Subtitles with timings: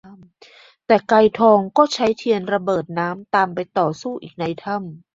[0.87, 4.83] แต่ไกรทองก็ใช้เทียนระเบิดน้ำตามไปต่อสู้อีกในถ้ำ